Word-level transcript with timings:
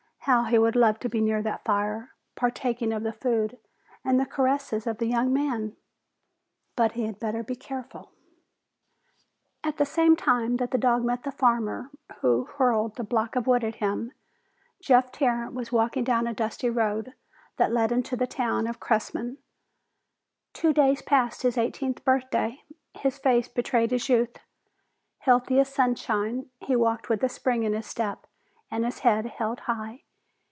How 0.25 0.43
he 0.43 0.59
would 0.59 0.75
love 0.75 0.99
to 0.99 1.09
be 1.09 1.19
near 1.19 1.41
that 1.41 1.63
fire, 1.65 2.11
partaking 2.35 2.93
of 2.93 3.01
the 3.01 3.11
food 3.11 3.57
and 4.05 4.19
the 4.19 4.25
caresses 4.27 4.85
of 4.85 4.99
the 4.99 5.07
young 5.07 5.33
man! 5.33 5.75
But 6.75 6.91
he 6.91 7.07
had 7.07 7.17
better 7.17 7.41
be 7.41 7.55
careful. 7.55 8.11
At 9.63 9.77
the 9.77 9.85
same 9.85 10.15
time 10.15 10.57
that 10.57 10.69
the 10.69 10.77
dog 10.77 11.03
met 11.03 11.23
the 11.23 11.31
farmer 11.31 11.89
who 12.19 12.45
hurled 12.45 12.95
the 12.95 13.03
block 13.03 13.35
of 13.35 13.47
wood 13.47 13.63
at 13.63 13.77
him, 13.77 14.11
Jeff 14.79 15.11
Tarrant 15.11 15.55
was 15.55 15.71
walking 15.71 16.03
down 16.03 16.27
a 16.27 16.35
dusty 16.35 16.69
road 16.69 17.15
that 17.57 17.73
led 17.73 17.91
into 17.91 18.15
the 18.15 18.27
town 18.27 18.67
of 18.67 18.79
Cressman. 18.79 19.39
Two 20.53 20.71
days 20.71 21.01
past 21.01 21.41
his 21.41 21.57
eighteenth 21.57 22.05
birthday, 22.05 22.61
his 22.93 23.17
face 23.17 23.47
betrayed 23.47 23.89
his 23.89 24.07
youth. 24.07 24.37
Healthy 25.17 25.59
as 25.59 25.73
sunshine, 25.73 26.45
he 26.59 26.75
walked 26.75 27.09
with 27.09 27.23
a 27.23 27.29
spring 27.29 27.63
in 27.63 27.73
his 27.73 27.87
step 27.87 28.27
and 28.69 28.85
his 28.85 28.99
head 28.99 29.25
held 29.25 29.61
high. 29.61 30.03